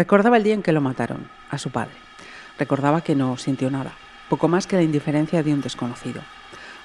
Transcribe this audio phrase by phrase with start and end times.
[0.00, 1.92] Recordaba el día en que lo mataron, a su padre.
[2.58, 3.92] Recordaba que no sintió nada,
[4.30, 6.22] poco más que la indiferencia de un desconocido.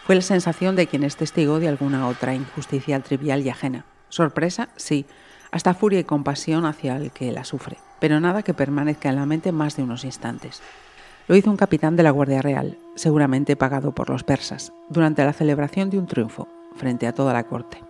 [0.06, 3.86] Fue la sensación de quien es testigo de alguna otra injusticia trivial y ajena.
[4.10, 5.06] Sorpresa, sí,
[5.52, 9.26] hasta furia y compasión hacia el que la sufre, pero nada que permanezca en la
[9.26, 10.62] mente más de unos instantes.
[11.30, 15.32] Lo hizo un capitán de la Guardia Real, seguramente pagado por los persas, durante la
[15.32, 17.82] celebración de un triunfo, frente a toda la corte.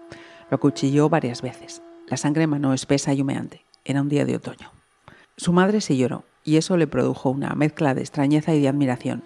[0.51, 1.81] Lo acuchilló varias veces.
[2.05, 3.65] La sangre manó espesa y humeante.
[3.83, 4.84] Era un día de otoño.
[5.37, 9.21] Su madre se lloró, y eso le produjo una mezcla de extrañeza y de admiración.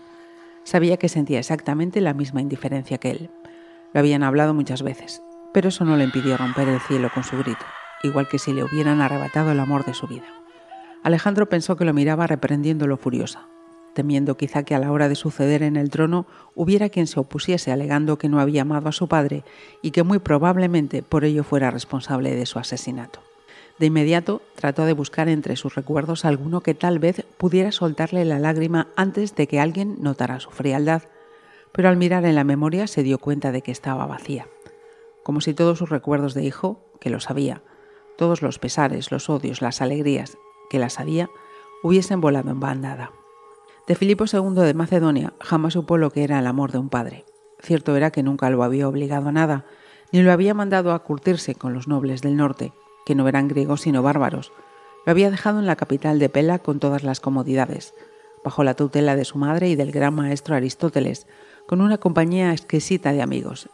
[0.63, 3.29] Sabía que sentía exactamente la misma indiferencia que él.
[3.93, 5.21] Lo habían hablado muchas veces,
[5.53, 7.63] pero eso no le impidió romper el cielo con su grito,
[8.01, 10.25] igual que si le hubieran arrebatado el amor de su vida.
[11.03, 13.47] Alejandro pensó que lo miraba reprendiéndolo furiosa,
[13.93, 17.71] temiendo quizá que a la hora de suceder en el trono hubiera quien se opusiese
[17.71, 19.43] alegando que no había amado a su padre
[19.83, 23.28] y que muy probablemente por ello fuera responsable de su asesinato.
[23.79, 28.37] De inmediato trató de buscar entre sus recuerdos alguno que tal vez pudiera soltarle la
[28.37, 31.03] lágrima antes de que alguien notara su frialdad,
[31.71, 34.47] pero al mirar en la memoria se dio cuenta de que estaba vacía,
[35.23, 37.63] como si todos sus recuerdos de hijo, que lo sabía,
[38.17, 40.37] todos los pesares, los odios, las alegrías,
[40.69, 41.29] que las sabía,
[41.81, 43.13] hubiesen volado en bandada.
[43.87, 47.23] De Filipo II de Macedonia jamás supo lo que era el amor de un padre.
[47.61, 49.65] Cierto era que nunca lo había obligado a nada,
[50.11, 52.73] ni lo había mandado a curtirse con los nobles del norte,
[53.09, 54.51] que no eran griegos sino bárbaros.
[55.03, 57.95] Lo había dejado en la capital de Pela con todas las comodidades,
[58.43, 61.25] bajo la tutela de su madre y del gran maestro Aristóteles,
[61.65, 63.67] con una compañía exquisita de amigos.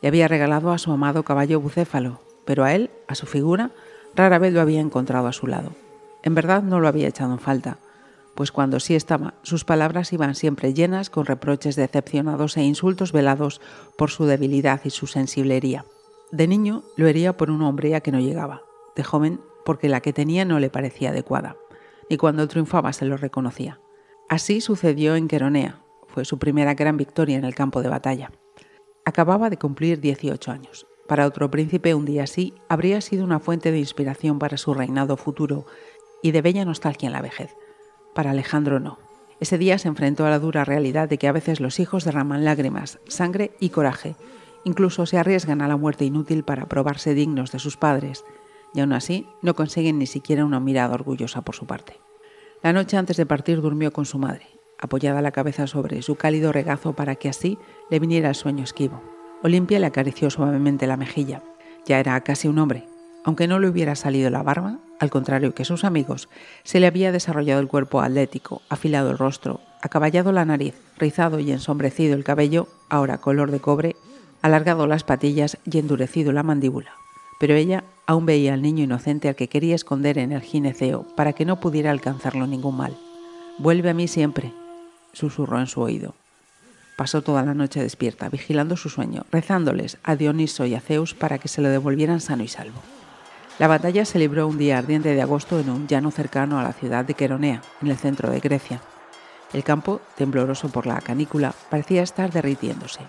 [0.00, 3.70] Le había regalado a su amado caballo bucéfalo, pero a él, a su figura,
[4.14, 5.72] rara vez lo había encontrado a su lado.
[6.22, 7.76] En verdad no lo había echado en falta,
[8.34, 13.60] pues cuando sí estaba, sus palabras iban siempre llenas con reproches decepcionados e insultos velados
[13.98, 15.84] por su debilidad y su sensiblería.
[16.32, 18.62] De niño lo hería por una hombría que no llegaba,
[18.96, 21.56] de joven porque la que tenía no le parecía adecuada,
[22.08, 23.80] y cuando triunfaba se lo reconocía.
[24.28, 28.32] Así sucedió en Queronea, fue su primera gran victoria en el campo de batalla.
[29.04, 30.86] Acababa de cumplir 18 años.
[31.08, 35.16] Para otro príncipe un día así habría sido una fuente de inspiración para su reinado
[35.16, 35.66] futuro
[36.22, 37.56] y de bella nostalgia en la vejez.
[38.14, 38.98] Para Alejandro no.
[39.40, 42.44] Ese día se enfrentó a la dura realidad de que a veces los hijos derraman
[42.44, 44.16] lágrimas, sangre y coraje,
[44.64, 48.24] incluso se arriesgan a la muerte inútil para probarse dignos de sus padres,
[48.74, 52.00] y aún así no consiguen ni siquiera una mirada orgullosa por su parte.
[52.62, 54.46] La noche antes de partir durmió con su madre,
[54.78, 57.58] apoyada la cabeza sobre su cálido regazo para que así
[57.90, 59.02] le viniera el sueño esquivo.
[59.42, 61.42] Olimpia le acarició suavemente la mejilla.
[61.86, 62.86] Ya era casi un hombre.
[63.24, 66.28] Aunque no le hubiera salido la barba, al contrario que sus amigos,
[66.62, 71.52] se le había desarrollado el cuerpo atlético, afilado el rostro, acaballado la nariz, rizado y
[71.52, 73.96] ensombrecido el cabello, ahora color de cobre,
[74.42, 76.92] alargado las patillas y endurecido la mandíbula
[77.40, 81.32] pero ella aún veía al niño inocente al que quería esconder en el gineceo para
[81.32, 82.94] que no pudiera alcanzarlo ningún mal.
[83.56, 84.52] Vuelve a mí siempre,
[85.14, 86.14] susurró en su oído.
[86.98, 91.38] Pasó toda la noche despierta, vigilando su sueño, rezándoles a Dioniso y a Zeus para
[91.38, 92.78] que se lo devolvieran sano y salvo.
[93.58, 96.74] La batalla se libró un día ardiente de agosto en un llano cercano a la
[96.74, 98.82] ciudad de Queronea, en el centro de Grecia.
[99.54, 103.00] El campo, tembloroso por la canícula, parecía estar derritiéndose.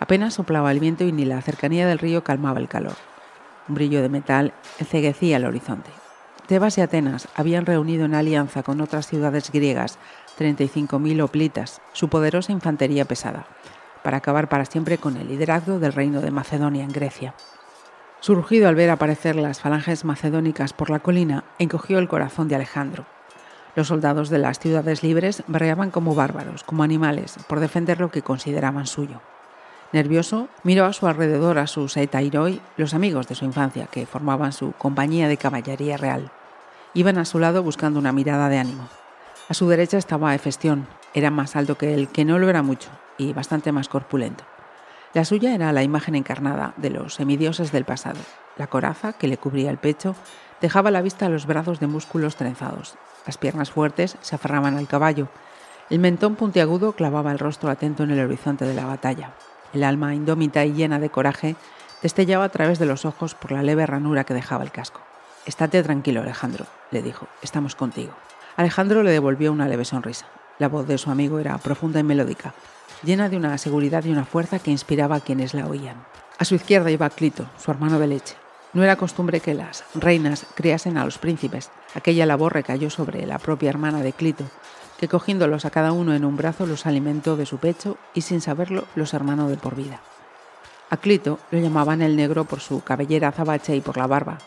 [0.00, 3.13] Apenas soplaba el viento y ni la cercanía del río calmaba el calor.
[3.68, 5.90] Un brillo de metal enceguecía el horizonte.
[6.46, 9.98] Tebas y Atenas habían reunido en alianza con otras ciudades griegas
[10.38, 13.46] 35.000 hoplitas, su poderosa infantería pesada,
[14.02, 17.34] para acabar para siempre con el liderazgo del reino de Macedonia en Grecia.
[18.20, 23.06] Surgido al ver aparecer las falanges macedónicas por la colina, encogió el corazón de Alejandro.
[23.74, 28.22] Los soldados de las ciudades libres berreaban como bárbaros, como animales, por defender lo que
[28.22, 29.20] consideraban suyo.
[29.94, 34.52] Nervioso, miró a su alrededor a sus Etairoi, los amigos de su infancia, que formaban
[34.52, 36.32] su compañía de caballería real.
[36.94, 38.88] Iban a su lado buscando una mirada de ánimo.
[39.48, 42.90] A su derecha estaba Efestión, era más alto que él, que no lo era mucho,
[43.18, 44.42] y bastante más corpulento.
[45.12, 48.18] La suya era la imagen encarnada de los semidioses del pasado.
[48.56, 50.16] La coraza, que le cubría el pecho,
[50.60, 52.96] dejaba a la vista los brazos de músculos trenzados.
[53.26, 55.28] Las piernas fuertes se aferraban al caballo.
[55.88, 59.34] El mentón puntiagudo clavaba el rostro atento en el horizonte de la batalla.
[59.74, 61.56] El alma indómita y llena de coraje
[62.00, 65.00] destellaba a través de los ojos por la leve ranura que dejaba el casco.
[65.46, 68.12] Estate tranquilo, Alejandro, le dijo, estamos contigo.
[68.56, 70.26] Alejandro le devolvió una leve sonrisa.
[70.60, 72.54] La voz de su amigo era profunda y melódica,
[73.02, 75.96] llena de una seguridad y una fuerza que inspiraba a quienes la oían.
[76.38, 78.36] A su izquierda iba Clito, su hermano de leche.
[78.74, 81.70] No era costumbre que las reinas criasen a los príncipes.
[81.94, 84.44] Aquella labor recayó sobre la propia hermana de Clito,
[84.98, 88.40] que cogiéndolos a cada uno en un brazo los alimentó de su pecho y sin
[88.40, 90.00] saberlo los hermanó de por vida.
[90.90, 94.38] A Clito lo llamaban el negro por su cabellera azabache y por la barba,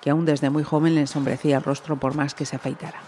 [0.00, 3.00] que aún desde muy joven le ensombrecía el rostro por más que se afeitara.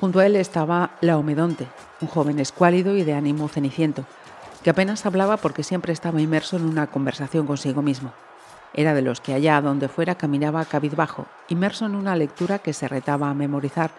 [0.00, 1.66] Junto a él estaba Laomedonte,
[2.00, 4.04] un joven escuálido y de ánimo ceniciento,
[4.62, 8.12] que apenas hablaba porque siempre estaba inmerso en una conversación consigo mismo.
[8.74, 12.86] Era de los que allá donde fuera caminaba cabizbajo, inmerso en una lectura que se
[12.86, 13.90] retaba a memorizar,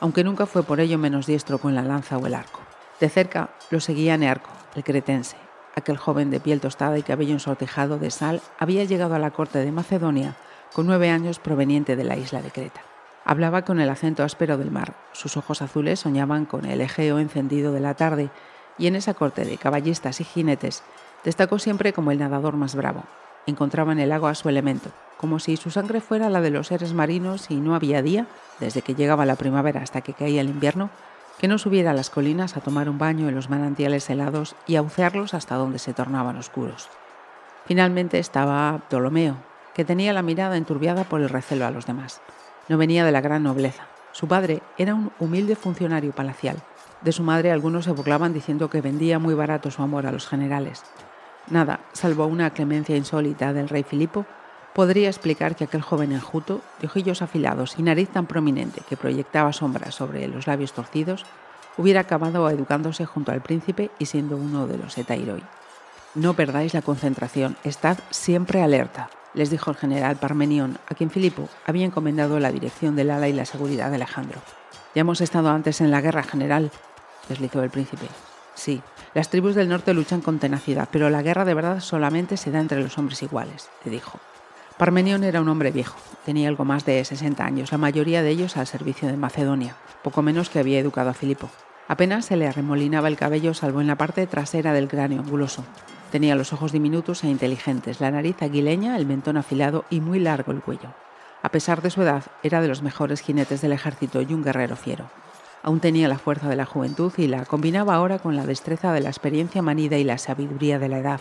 [0.00, 2.60] aunque nunca fue por ello menos diestro con la lanza o el arco.
[3.00, 5.36] De cerca lo seguía Nearco, el cretense.
[5.74, 9.58] Aquel joven de piel tostada y cabello ensortejado de sal había llegado a la corte
[9.58, 10.36] de Macedonia
[10.72, 12.82] con nueve años proveniente de la isla de Creta.
[13.24, 17.72] Hablaba con el acento áspero del mar, sus ojos azules soñaban con el Egeo encendido
[17.72, 18.30] de la tarde,
[18.78, 20.82] y en esa corte de caballistas y jinetes
[21.24, 23.04] destacó siempre como el nadador más bravo.
[23.48, 26.92] Encontraba en el agua su elemento, como si su sangre fuera la de los seres
[26.92, 28.26] marinos y no había día,
[28.60, 30.90] desde que llegaba la primavera hasta que caía el invierno,
[31.38, 34.76] que no subiera a las colinas a tomar un baño en los manantiales helados y
[34.76, 36.90] a bucearlos hasta donde se tornaban oscuros.
[37.64, 39.36] Finalmente estaba Ptolomeo,
[39.72, 42.20] que tenía la mirada enturbiada por el recelo a los demás.
[42.68, 43.86] No venía de la gran nobleza.
[44.12, 46.58] Su padre era un humilde funcionario palacial.
[47.00, 50.28] De su madre algunos se burlaban diciendo que vendía muy barato su amor a los
[50.28, 50.84] generales.
[51.50, 54.26] Nada, salvo una clemencia insólita del rey Filipo,
[54.74, 59.52] podría explicar que aquel joven enjuto, de ojillos afilados y nariz tan prominente que proyectaba
[59.52, 61.24] sombras sobre los labios torcidos,
[61.76, 65.42] hubiera acabado educándose junto al príncipe y siendo uno de los etairoi.
[66.14, 71.48] No perdáis la concentración, estad siempre alerta, les dijo el general Parmenión, a quien Filipo
[71.66, 74.40] había encomendado la dirección del ala y la seguridad de Alejandro.
[74.94, 76.70] Ya hemos estado antes en la guerra, general,
[77.28, 78.06] deslizó el príncipe.
[78.54, 78.82] Sí,
[79.14, 82.60] las tribus del norte luchan con tenacidad, pero la guerra de verdad solamente se da
[82.60, 84.18] entre los hombres iguales, le dijo.
[84.76, 88.56] Parmenión era un hombre viejo, tenía algo más de 60 años, la mayoría de ellos
[88.56, 91.50] al servicio de Macedonia, poco menos que había educado a Filipo.
[91.88, 95.64] Apenas se le arremolinaba el cabello salvo en la parte trasera del cráneo anguloso,
[96.10, 100.52] Tenía los ojos diminutos e inteligentes, la nariz aguileña, el mentón afilado y muy largo
[100.52, 100.94] el cuello.
[101.42, 104.74] A pesar de su edad, era de los mejores jinetes del ejército y un guerrero
[104.74, 105.10] fiero.
[105.62, 109.00] Aún tenía la fuerza de la juventud y la combinaba ahora con la destreza de
[109.00, 111.20] la experiencia manida y la sabiduría de la edad.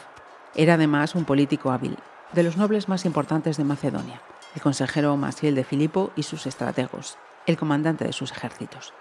[0.56, 1.98] Era además un político hábil,
[2.34, 4.22] de los nobles más importantes de Macedonia,
[4.56, 8.94] el consejero más fiel de Filipo y sus estrategos, el comandante de sus ejércitos.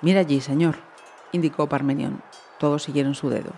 [0.00, 0.76] Mira allí, señor,
[1.32, 2.22] indicó Parmenión.
[2.58, 3.52] Todos siguieron su dedo.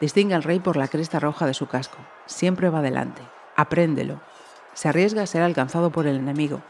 [0.00, 1.98] Distingue al rey por la cresta roja de su casco.
[2.26, 3.22] Siempre va adelante.
[3.56, 4.20] Apréndelo.
[4.74, 6.62] Se arriesga a ser alcanzado por el enemigo.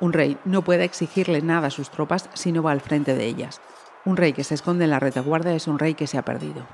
[0.00, 3.26] Un rey no puede exigirle nada a sus tropas si no va al frente de
[3.26, 3.60] ellas.
[4.06, 6.66] Un rey que se esconde en la retaguardia es un rey que se ha perdido.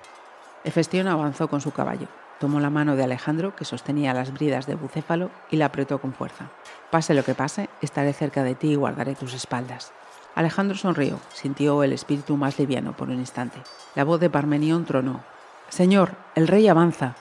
[0.63, 2.07] Hefestión avanzó con su caballo,
[2.39, 6.13] tomó la mano de Alejandro, que sostenía las bridas de Bucéfalo, y la apretó con
[6.13, 6.51] fuerza.
[6.91, 9.93] Pase lo que pase, estaré cerca de ti y guardaré tus espaldas.
[10.37, 13.59] Alejandro sonrió, sintió el espíritu más liviano por un instante.
[13.97, 15.25] La voz de Parmenión tronó,
[15.69, 17.17] Señor, el rey avanza.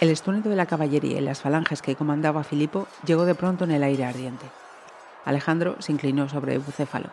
[0.00, 3.70] El estruendo de la caballería y las falanges que comandaba Filipo llegó de pronto en
[3.70, 4.46] el aire ardiente.
[5.24, 7.10] Alejandro se inclinó sobre Bucéfalo.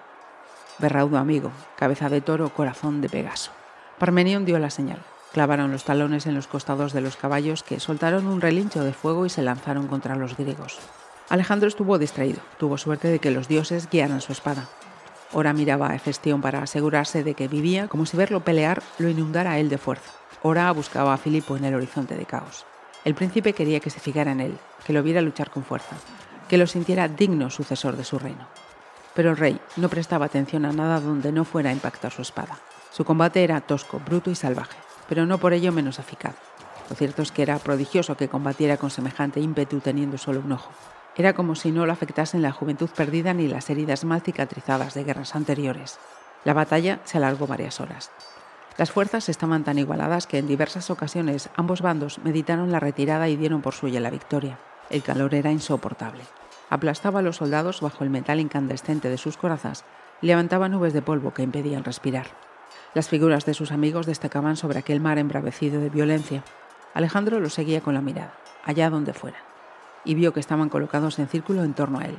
[0.80, 3.52] Berraudo amigo, cabeza de toro, corazón de Pegaso.
[4.00, 5.00] Parmenión dio la señal.
[5.32, 9.26] Clavaron los talones en los costados de los caballos que soltaron un relincho de fuego
[9.26, 10.80] y se lanzaron contra los griegos.
[11.30, 12.42] Alejandro estuvo distraído.
[12.58, 14.68] Tuvo suerte de que los dioses guiaran su espada.
[15.32, 19.60] Ora miraba a Hefestión para asegurarse de que vivía como si verlo pelear lo inundara
[19.60, 20.12] él de fuerza.
[20.42, 22.66] Ora buscaba a Filipo en el horizonte de caos.
[23.06, 25.96] El príncipe quería que se fijara en él, que lo viera luchar con fuerza,
[26.52, 28.46] que lo sintiera digno sucesor de su reino.
[29.14, 32.60] Pero el rey no prestaba atención a nada donde no fuera a impactar su espada.
[32.92, 34.76] Su combate era tosco, bruto y salvaje,
[35.08, 36.36] pero no por ello menos eficaz.
[36.90, 40.72] Lo cierto es que era prodigioso que combatiera con semejante ímpetu teniendo solo un ojo.
[41.16, 45.06] Era como si no lo afectasen la juventud perdida ni las heridas mal cicatrizadas de
[45.06, 46.00] guerras anteriores.
[46.44, 48.12] La batalla se alargó varias horas.
[48.78, 53.38] Las fuerzas estaban tan igualadas que en diversas ocasiones ambos bandos meditaron la retirada y
[53.38, 54.60] dieron por suya la victoria.
[54.90, 56.26] El calor era insoportable.
[56.72, 59.86] Aplastaba a los soldados bajo el metal incandescente de sus corazas
[60.22, 62.28] y levantaba nubes de polvo que impedían respirar.
[62.96, 66.44] Las figuras de sus amigos destacaban sobre aquel mar embravecido de violencia.
[66.94, 69.38] Alejandro los seguía con la mirada, allá donde fuera,
[70.06, 72.18] y vio que estaban colocados en círculo en torno a él.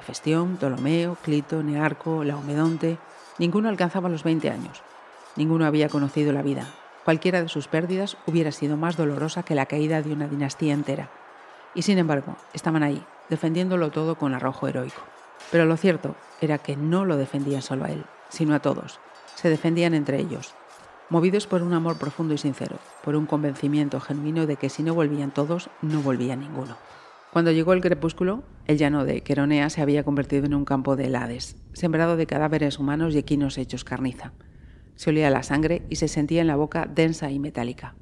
[0.00, 2.96] Hefestión, Ptolomeo, Clito, Nearco, Laomedonte,
[3.38, 4.82] ninguno alcanzaba los 20 años,
[5.36, 6.66] Ninguno había conocido la vida.
[7.04, 11.08] Cualquiera de sus pérdidas hubiera sido más dolorosa que la caída de una dinastía entera.
[11.74, 15.02] Y sin embargo, estaban ahí, defendiéndolo todo con arrojo heroico.
[15.50, 19.00] Pero lo cierto era que no lo defendían solo a él, sino a todos.
[19.36, 20.54] Se defendían entre ellos,
[21.08, 24.94] movidos por un amor profundo y sincero, por un convencimiento genuino de que si no
[24.94, 26.76] volvían todos, no volvía ninguno.
[27.32, 31.06] Cuando llegó el crepúsculo, el llano de Queronea se había convertido en un campo de
[31.06, 34.32] helades, sembrado de cadáveres humanos y equinos hechos carniza.
[34.96, 37.94] Se olía la sangre y se sentía en la boca densa y metálica.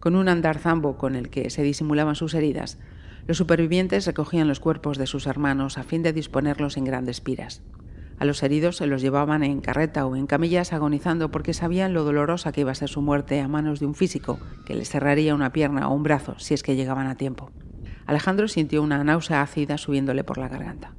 [0.00, 2.78] Con un andar zambo con el que se disimulaban sus heridas,
[3.26, 7.62] los supervivientes recogían los cuerpos de sus hermanos a fin de disponerlos en grandes piras.
[8.18, 12.04] A los heridos se los llevaban en carreta o en camillas agonizando porque sabían lo
[12.04, 15.34] dolorosa que iba a ser su muerte a manos de un físico que les cerraría
[15.34, 17.50] una pierna o un brazo si es que llegaban a tiempo.
[18.06, 20.94] Alejandro sintió una náusea ácida subiéndole por la garganta.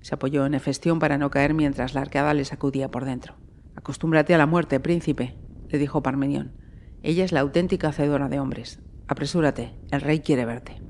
[0.00, 3.34] Se apoyó en Efestión para no caer mientras la arcada le sacudía por dentro.
[3.74, 5.36] Acostúmbrate a la muerte, príncipe,
[5.68, 6.52] le dijo Parmenión.
[7.02, 8.80] Ella es la auténtica hacedora de hombres.
[9.08, 10.83] Apresúrate, el rey quiere verte.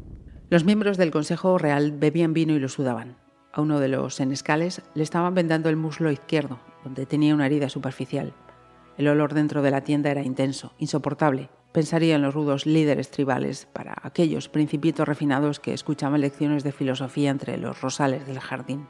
[0.54, 3.16] Los miembros del Consejo Real bebían vino y lo sudaban.
[3.52, 7.68] A uno de los senescales le estaban vendando el muslo izquierdo, donde tenía una herida
[7.68, 8.32] superficial.
[8.96, 11.50] El olor dentro de la tienda era intenso, insoportable.
[11.73, 17.30] Pensaría en los rudos líderes tribales para aquellos principitos refinados que escuchaban lecciones de filosofía
[17.30, 18.87] entre los rosales del jardín.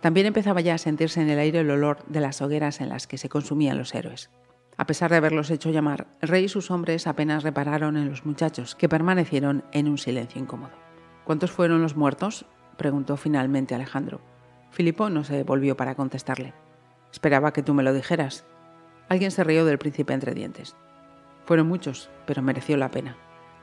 [0.00, 3.08] También empezaba ya a sentirse en el aire el olor de las hogueras en las
[3.08, 4.30] que se consumían los héroes.
[4.76, 8.24] A pesar de haberlos hecho llamar, el rey y sus hombres apenas repararon en los
[8.24, 10.87] muchachos, que permanecieron en un silencio incómodo.
[11.28, 12.46] ¿Cuántos fueron los muertos?
[12.78, 14.22] preguntó finalmente Alejandro.
[14.70, 16.54] Filipo no se volvió para contestarle.
[17.12, 18.46] Esperaba que tú me lo dijeras.
[19.10, 20.74] Alguien se rió del príncipe entre dientes.
[21.44, 23.18] Fueron muchos, pero mereció la pena.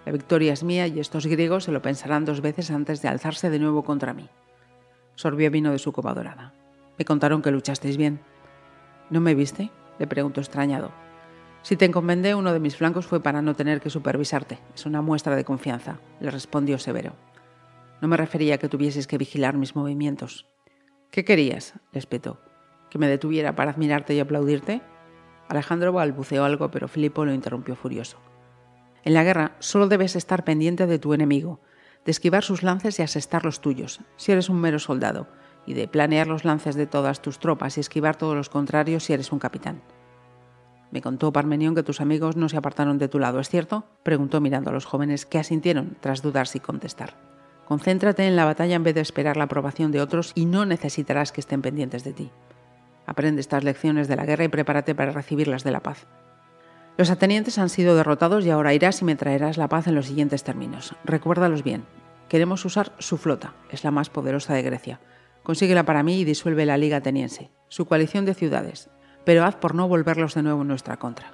[0.06, 3.50] La victoria es mía y estos griegos se lo pensarán dos veces antes de alzarse
[3.50, 4.30] de nuevo contra mí.
[5.16, 6.54] Sorbió vino de su copa dorada.
[7.00, 8.20] Me contaron que luchasteis bien.
[9.10, 9.72] ¿No me viste?
[9.98, 10.92] le preguntó extrañado.
[11.64, 14.60] Si te encomendé, uno de mis flancos fue para no tener que supervisarte.
[14.76, 17.14] Es una muestra de confianza, le respondió severo.
[18.02, 20.48] No me refería a que tuvieses que vigilar mis movimientos.
[21.12, 21.74] ¿Qué querías?
[21.92, 22.40] le espetó.
[22.90, 24.82] ¿Que me detuviera para admirarte y aplaudirte?
[25.48, 28.18] Alejandro balbuceó algo, pero Filipo lo interrumpió furioso.
[29.04, 31.62] En la guerra solo debes estar pendiente de tu enemigo,
[32.04, 35.28] de esquivar sus lances y asestar los tuyos, si eres un mero soldado,
[35.66, 39.14] y de planear los lances de todas tus tropas y esquivar todos los contrarios si
[39.14, 39.82] eres un capitán.
[40.92, 43.86] Me contó Parmenión que tus amigos no se apartaron de tu lado, ¿es cierto?
[44.04, 47.35] preguntó mirando a los jóvenes que asintieron tras dudar si contestar.
[47.68, 51.32] Concéntrate en la batalla en vez de esperar la aprobación de otros y no necesitarás
[51.32, 52.32] que estén pendientes de ti.
[53.08, 56.06] Aprende estas lecciones de la guerra y prepárate para recibirlas de la paz.
[56.98, 60.06] Los atenienses han sido derrotados y ahora irás y me traerás la paz en los
[60.06, 60.96] siguientes términos.
[61.04, 61.84] Recuérdalos bien.
[62.30, 65.00] Queremos usar su flota, es la más poderosa de Grecia.
[65.44, 68.90] Consíguela para mí y disuelve la Liga Ateniense, su coalición de ciudades,
[69.26, 71.34] pero haz por no volverlos de nuevo en nuestra contra.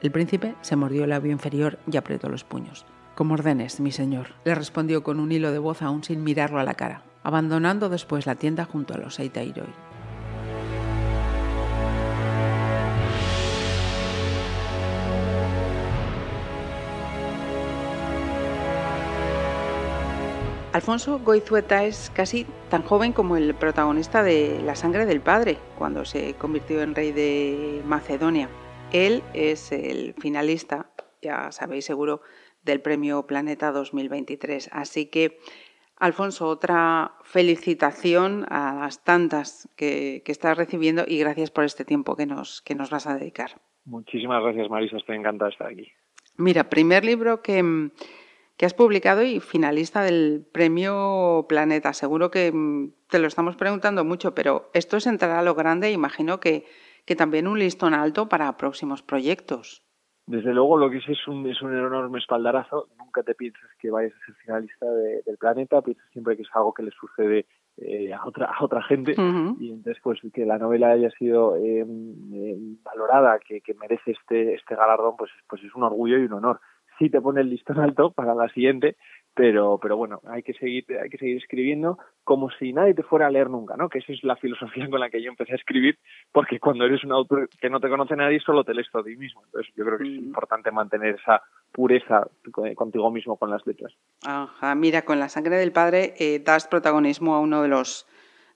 [0.00, 2.86] El príncipe se mordió el labio inferior y apretó los puños.
[3.18, 6.62] Como ordenes, mi señor, le respondió con un hilo de voz aún sin mirarlo a
[6.62, 9.66] la cara, abandonando después la tienda junto a los Eitairoi.
[20.72, 26.04] Alfonso Goizueta es casi tan joven como el protagonista de La sangre del padre, cuando
[26.04, 28.48] se convirtió en rey de Macedonia.
[28.92, 30.88] Él es el finalista,
[31.20, 32.22] ya sabéis seguro,
[32.68, 34.70] del Premio Planeta 2023.
[34.72, 35.40] Así que,
[35.96, 42.26] Alfonso, otra felicitación a las tantas que, estás recibiendo y gracias por este tiempo que
[42.26, 43.60] nos, que nos vas a dedicar.
[43.84, 44.98] Muchísimas gracias, Marisa.
[44.98, 45.92] Estoy encantada de estar aquí.
[46.36, 47.90] Mira, primer libro que
[48.58, 51.92] que has publicado y finalista del premio Planeta.
[51.92, 55.92] Seguro que mm, te lo estamos preguntando mucho, pero esto es entrar a lo grande.
[55.92, 56.66] Imagino que,
[57.04, 59.87] que también un listón alto para próximos proyectos.
[60.28, 62.88] Desde luego, lo que es es un, es un enorme espaldarazo.
[62.98, 66.74] Nunca te piensas que vayas a ser finalista del planeta, piensas siempre que es algo
[66.74, 67.46] que le sucede
[67.78, 69.14] eh, a otra a otra gente.
[69.58, 74.52] Y entonces pues que la novela haya sido eh, eh, valorada, que, que merece este
[74.52, 76.60] este galardón, pues pues es un orgullo y un honor.
[76.98, 78.96] Sí te pone el listón alto para la siguiente,
[79.38, 83.28] pero, pero bueno, hay que seguir, hay que seguir escribiendo como si nadie te fuera
[83.28, 83.88] a leer nunca, ¿no?
[83.88, 85.96] Que esa es la filosofía con la que yo empecé a escribir,
[86.32, 89.14] porque cuando eres un autor que no te conoce nadie, solo te lees todo ti
[89.14, 89.44] mismo.
[89.44, 90.24] Entonces yo creo que es mm.
[90.26, 91.40] importante mantener esa
[91.70, 92.26] pureza
[92.74, 93.94] contigo mismo con las letras.
[94.26, 98.08] Ajá, mira, con la sangre del padre eh, das protagonismo a uno de los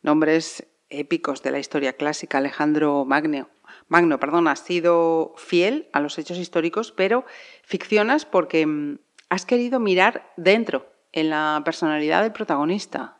[0.02, 3.48] nombres épicos de la historia clásica, Alejandro Magno.
[3.86, 7.24] Magno, perdón, has sido fiel a los hechos históricos, pero
[7.62, 8.98] ficcionas porque mm,
[9.32, 13.16] has querido mirar dentro, en la personalidad del protagonista.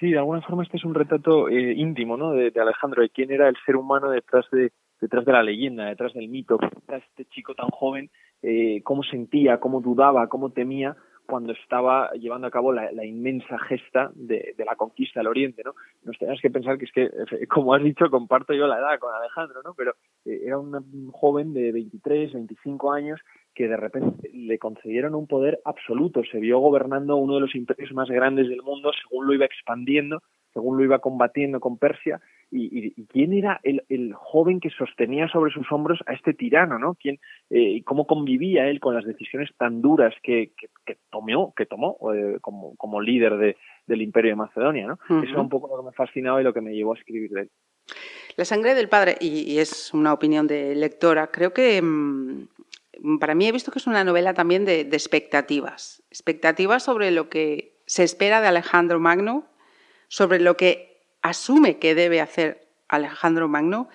[0.00, 2.32] Sí, de alguna forma este es un retrato eh, íntimo ¿no?
[2.32, 6.14] de, Alejandro, de quién era el ser humano detrás de, detrás de la leyenda, detrás
[6.14, 8.10] del mito, detrás de este chico tan joven,
[8.42, 14.10] eh, cómo sentía, cómo dudaba, cómo temía, cuando estaba llevando a cabo la, inmensa gesta
[14.14, 15.74] de, la conquista del Oriente, ¿no?
[16.02, 17.08] Nos tenemos que pensar que es que,
[17.48, 19.74] como has dicho, comparto yo la edad con Alejandro, ¿no?
[19.74, 23.20] Pero eh, era un joven de 23, 25 años
[23.56, 27.90] que de repente le concedieron un poder absoluto, se vio gobernando uno de los imperios
[27.92, 30.22] más grandes del mundo según lo iba expandiendo,
[30.52, 32.20] según lo iba combatiendo con Persia,
[32.50, 36.94] y, quién era el, joven que sostenía sobre sus hombros a este tirano, ¿no?
[36.94, 37.18] ¿Quién,
[37.50, 40.52] eh, ¿Cómo convivía él con las decisiones tan duras que,
[40.84, 44.98] que, tomó, que tomó eh, como, como líder de, del imperio de Macedonia, ¿no?
[45.08, 47.30] Eso es un poco lo que me fascinaba y lo que me llevó a escribir
[47.30, 47.50] de él.
[48.36, 52.48] La sangre del padre, y, es una opinión de lectora, creo que mm,
[53.20, 56.02] para mí he visto que es una novela también de, expectativas.
[56.10, 59.44] Expectativas sobre lo que se espera de Alejandro Magno,
[60.08, 63.88] sobre lo que asume que debe hacer Alejandro Magno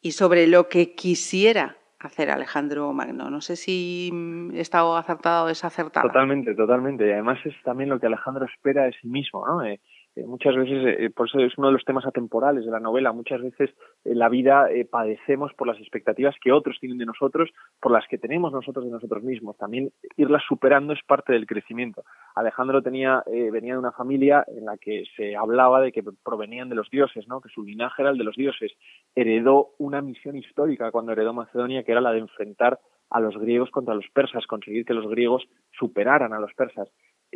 [0.00, 3.30] y sobre lo que quisiera hacer Alejandro Magno.
[3.30, 4.12] No sé si
[4.54, 6.06] he estado acertado o desacertado.
[6.06, 7.06] Totalmente, totalmente.
[7.06, 9.64] Y además es también lo que Alejandro espera de sí mismo, ¿no?
[9.64, 9.80] Eh,
[10.16, 13.12] eh, muchas veces, eh, por eso es uno de los temas atemporales de la novela,
[13.12, 13.70] muchas veces
[14.04, 18.18] en la vida padecemos por las expectativas que otros tienen de nosotros, por las que
[18.18, 19.56] tenemos nosotros de nosotros mismos.
[19.58, 22.02] También irlas superando es parte del crecimiento.
[22.34, 26.74] Alejandro tenía, venía de una familia en la que se hablaba de que provenían de
[26.74, 27.40] los dioses, ¿no?
[27.40, 28.72] que su linaje era el de los dioses.
[29.14, 32.78] Heredó una misión histórica cuando heredó Macedonia, que era la de enfrentar
[33.10, 35.46] a los griegos contra los persas, conseguir que los griegos
[35.78, 36.88] superaran a los persas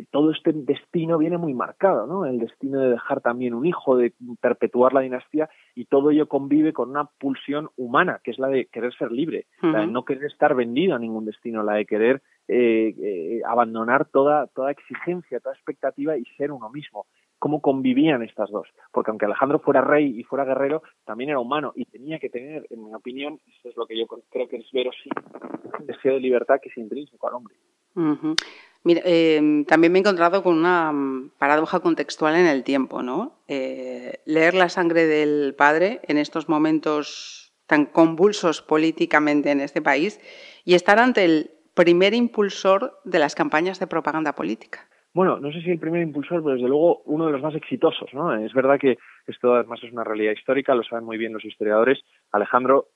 [0.05, 2.25] todo este destino viene muy marcado, ¿no?
[2.25, 6.73] El destino de dejar también un hijo, de perpetuar la dinastía, y todo ello convive
[6.73, 10.25] con una pulsión humana, que es la de querer ser libre, la de no querer
[10.25, 15.55] estar vendido a ningún destino, la de querer eh, eh, abandonar toda, toda exigencia, toda
[15.55, 17.05] expectativa y ser uno mismo.
[17.39, 18.67] ¿Cómo convivían estas dos?
[18.91, 22.67] Porque aunque Alejandro fuera rey y fuera guerrero, también era humano y tenía que tener,
[22.69, 25.23] en mi opinión, eso es lo que yo creo que es verosímil,
[25.79, 27.55] un deseo de libertad que es intrínseco al hombre.
[28.83, 30.91] Mira, em, también me he encontrado con una
[31.37, 33.43] paradoja contextual en el tiempo, ¿no?
[33.47, 40.19] Eh, leer la sangre del padre en estos momentos tan convulsos políticamente en este país
[40.65, 45.61] y estar ante el primer impulsor de las campañas de propaganda política bueno, no sé
[45.61, 48.33] si el primer impulsor, pero desde luego uno de los más exitosos, ¿no?
[48.33, 48.97] Es verdad que
[49.27, 51.99] esto además es una realidad histórica, lo saben muy bien los historiadores.
[52.31, 52.87] Alejandro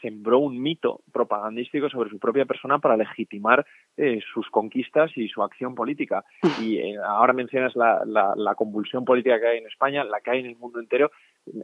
[0.00, 5.42] sembró un mito propagandístico sobre su propia persona para legitimar eh, sus conquistas y su
[5.42, 6.24] acción política.
[6.60, 10.40] Y eh, ahora mencionas la, la, convulsión política que hay en España, la que hay
[10.40, 11.10] en el mundo entero.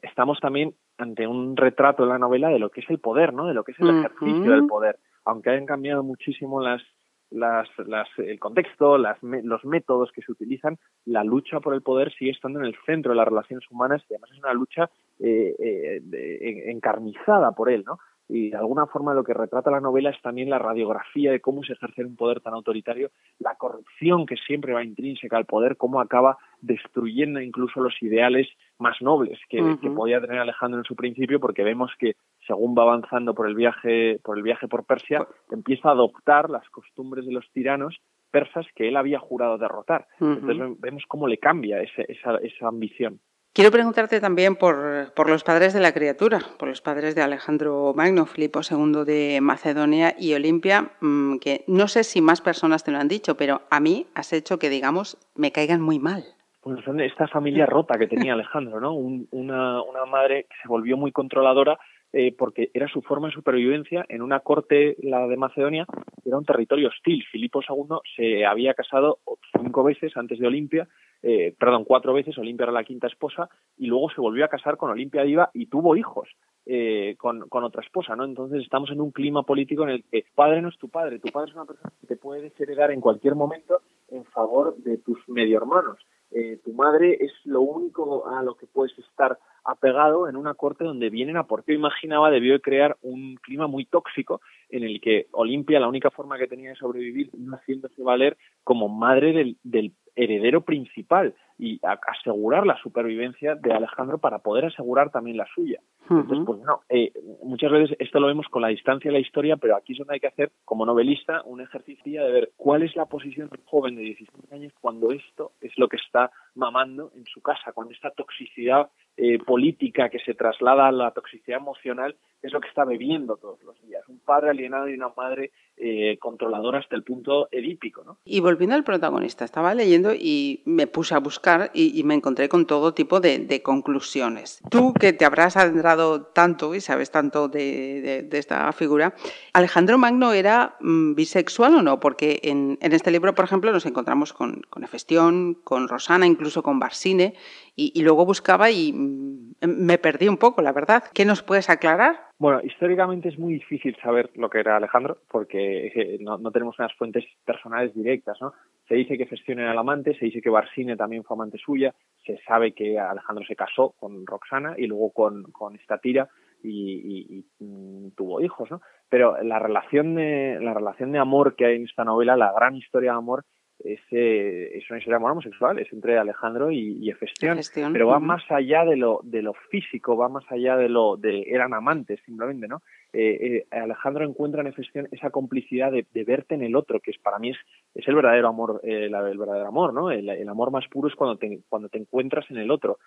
[0.03, 3.47] Estamos también ante un retrato en la novela de lo que es el poder, ¿no?
[3.47, 4.99] De lo que es el ejercicio del poder.
[5.25, 6.83] Aunque hayan cambiado muchísimo las
[7.31, 12.13] las, las, el contexto, las, los métodos que se utilizan, la lucha por el poder
[12.13, 15.55] sigue estando en el centro de las relaciones humanas y además es una lucha eh,
[15.59, 17.99] eh, encarnizada por él, ¿no?
[18.33, 21.65] y de alguna forma lo que retrata la novela es también la radiografía de cómo
[21.65, 26.01] se ejerce un poder tan autoritario, la corrupción que siempre va intrínseca al poder, cómo
[26.01, 28.47] acaba destruyendo incluso los ideales
[28.79, 29.61] más nobles que,
[29.95, 32.15] podía tener Alejandro en su principio, porque vemos que
[32.51, 36.69] según va avanzando por el viaje por el viaje por Persia, empieza a adoptar las
[36.71, 38.01] costumbres de los tiranos
[38.33, 40.09] persas que él había jurado derrotar.
[40.21, 42.03] Entonces vemos cómo le cambia esa,
[42.43, 43.21] esa ambición.
[43.53, 47.93] Quiero preguntarte también por, por, los padres de la criatura, por los padres de Alejandro
[47.97, 52.93] Magno, Filipo II de Macedonia y Olimpia, mm, que no sé si más personas te
[52.93, 56.25] lo han dicho, pero a mí has hecho que, digamos, me caigan muy mal.
[56.61, 58.95] Pues son esta familia rota que tenía Alejandro, ¿no?
[58.95, 61.79] una, una madre que se volvió muy controladora
[62.13, 65.87] eh, porque era su forma de supervivencia en una corte, la de Macedonia,
[66.23, 67.25] que era un territorio hostil.
[67.31, 69.19] Filipo II se había casado
[69.57, 70.89] cinco veces antes de Olimpia
[71.23, 74.77] eh, perdón, cuatro veces, Olimpia era la quinta esposa, y luego se volvió a casar
[74.77, 76.29] con Olimpia Diva y tuvo hijos
[76.67, 78.25] eh, con, con, otra esposa, ¿no?
[78.25, 81.31] Entonces estamos en un clima político en el que padre no es tu padre, tu
[81.31, 85.19] padre es una persona que te puede desheredar en cualquier momento en favor de tus
[85.29, 85.99] medio hermanos.
[86.31, 90.85] Eh, tu madre es lo único a lo que puedes estar apegado en una corte
[90.85, 95.01] donde vienen a por qué imaginaba debió de crear un clima muy tóxico en el
[95.01, 99.57] que Olimpia la única forma que tenía de sobrevivir no haciéndose valer como madre del,
[99.63, 105.81] del heredero principal y asegurar la supervivencia de Alejandro para poder asegurar también la suya.
[106.09, 107.13] Entonces, pues no, eh,
[107.45, 110.15] muchas veces esto lo vemos con la distancia de la historia, pero aquí es donde
[110.15, 113.65] hay que hacer, como novelista, un ejercicio de ver cuál es la posición de un
[113.67, 117.93] joven de 16 años cuando esto es lo que está mamando en su casa, cuando
[117.93, 118.91] esta toxicidad
[119.23, 123.63] eh, política que se traslada a la toxicidad emocional es lo que está bebiendo todos
[123.63, 124.03] los días.
[124.09, 128.03] Un padre alienado y una madre eh, controladora hasta el punto edípico.
[128.05, 128.19] ¿no?
[128.25, 132.67] Y volviendo al protagonista, estaba leyendo y me puse a buscar y, me encontré con
[132.67, 134.63] todo tipo de, conclusiones.
[134.71, 139.15] Tú que te habrás adentrado tanto y sabes tanto de, esta figura,
[139.53, 142.01] ¿Alejandro Magno era mm, bisexual o no?
[142.01, 147.35] Porque en, este libro, por ejemplo, nos encontramos con, Hefestión, con Rosana, incluso con Barsine,
[147.77, 151.05] y, luego buscaba y mm, me perdí un poco, la verdad.
[151.15, 152.30] ¿Qué nos puedes aclarar?
[152.41, 157.23] Bueno, históricamente es muy difícil saber lo que era Alejandro porque no, tenemos unas fuentes
[157.45, 158.55] personales directas, ¿no?
[158.89, 161.95] Se dice que Festión era el amante, se dice que Barsine también fue amante suya,
[162.25, 166.31] se sabe que Alejandro se casó con Roxana y luego con, con Estatira
[166.63, 168.81] y, y, mm, tuvo hijos, ¿no?
[169.11, 172.75] Pero la relación de la relación de amor que hay en esta novela, la gran
[172.75, 173.45] historia de amor,
[173.85, 177.59] es, es una historia de amor homosexual, es entre Alejandro y, y Efestión,
[177.93, 181.45] pero va más allá de lo, de lo físico, va más allá de lo de
[181.49, 182.83] eran amantes simplemente, ¿no?
[183.13, 187.19] Eh, eh, Alejandro encuentra en Efestión esa complicidad de, verte en el otro, que es
[187.19, 187.57] para mí es,
[187.95, 190.11] es el verdadero amor, eh, el verdadero amor, ¿no?
[190.11, 192.99] El, el, amor más puro es cuando te, cuando te encuentras en el otro.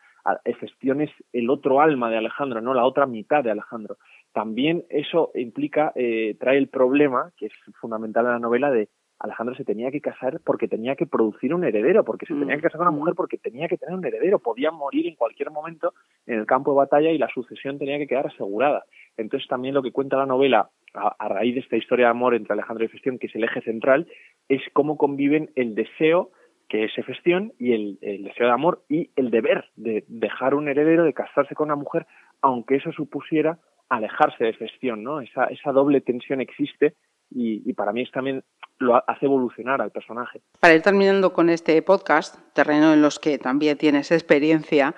[0.43, 3.97] Efestión es el otro alma de Alejandro, no la otra mitad de Alejandro.
[4.33, 8.89] También eso implica, trae el problema, que es fundamental en la novela, de
[9.23, 12.63] Alejandro se tenía que casar porque tenía que producir un heredero, porque se tenía que
[12.63, 15.93] casar con una mujer porque tenía que tener un heredero, podía morir en cualquier momento
[16.27, 18.83] en el campo de batalla y la sucesión tenía que quedar asegurada.
[19.15, 22.51] Entonces también lo que cuenta la novela a, raíz de esta historia de amor entre
[22.51, 24.07] Alejandro y Festión, que es el eje central,
[24.49, 26.31] es cómo conviven el deseo
[26.67, 31.05] que es Festión y el, deseo de amor y el deber de dejar un heredero,
[31.05, 32.07] de casarse con una mujer,
[32.41, 33.57] aunque eso supusiera
[33.87, 35.21] alejarse de Festión, ¿no?
[35.21, 36.95] Esa, esa doble tensión existe
[37.31, 38.43] y, y, para mí es también
[38.83, 40.41] lo hace evolucionar al personaje.
[40.59, 44.95] Para ir terminando con este podcast, terreno en los que también tienes experiencia,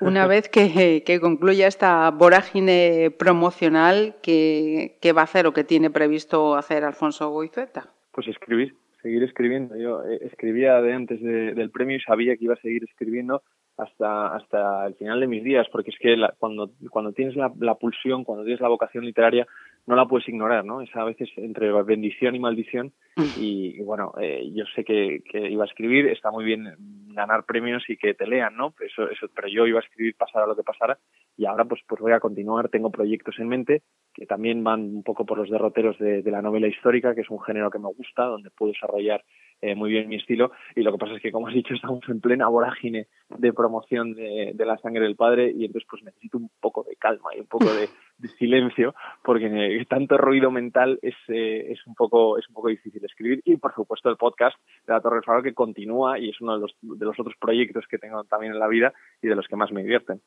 [0.00, 5.90] una vez que, que concluya esta vorágine promocional, ¿qué, va a hacer o qué tiene
[5.90, 7.90] previsto hacer Alfonso Goizueta?
[8.12, 9.76] Pues escribir, seguir escribiendo.
[9.76, 13.42] Yo eh, escribía de antes del premio y sabía que iba a seguir escribiendo
[13.76, 17.74] hasta hasta el final de mis días, porque es que cuando, cuando tienes la, la,
[17.74, 19.46] pulsión, cuando tienes la vocación literaria,
[19.86, 20.80] no la puedes ignorar, ¿no?
[20.80, 23.22] Es a veces entre bendición y maldición mm.
[23.38, 26.74] y, bueno, eh, yo sé que, que, iba a escribir, está muy bien
[27.08, 28.74] ganar premios y que te lean, ¿no?
[28.80, 30.98] Eso, eso, pero yo iba a escribir pasara lo que pasara
[31.36, 35.02] y ahora pues, pues voy a continuar, tengo proyectos en mente que también van un
[35.02, 37.88] poco por los derroteros de, de la novela histórica, que es un género que me
[37.88, 39.22] gusta, donde puedo desarrollar
[39.62, 42.06] eh, muy bien mi estilo y lo que pasa es que como has dicho estamos
[42.08, 46.38] en plena vorágine de promoción de, de, la sangre del padre y entonces pues necesito
[46.38, 47.88] un poco de calma y un poco de,
[48.18, 53.04] de silencio porque tanto ruido mental es, eh, es un poco es un poco difícil
[53.04, 56.40] escribir y por supuesto el podcast de la Torre del Faro que continúa y es
[56.40, 58.92] uno de los, de los otros proyectos que tengo también en la vida
[59.22, 60.20] y de los que más me divierten.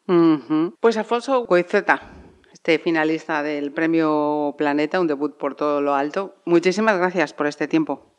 [0.80, 2.02] Pues Alfonso Coizeta,
[2.52, 6.36] este finalista del Premio Planeta, un debut por todo lo alto.
[6.46, 8.18] Muchísimas gracias por este tiempo.